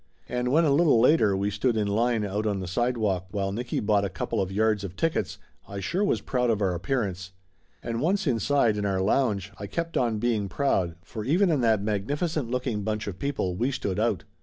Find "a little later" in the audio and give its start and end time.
0.65-1.37